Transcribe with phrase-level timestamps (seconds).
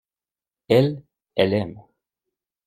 [0.67, 1.03] Elle,
[1.35, 1.79] elle aime.